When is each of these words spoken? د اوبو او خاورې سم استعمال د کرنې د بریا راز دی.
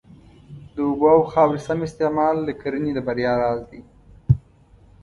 د 0.73 0.75
اوبو 0.87 1.05
او 1.15 1.21
خاورې 1.31 1.59
سم 1.67 1.79
استعمال 1.87 2.35
د 2.43 2.49
کرنې 2.61 2.91
د 2.95 2.99
بریا 3.07 3.33
راز 3.41 3.61
دی. 3.71 3.81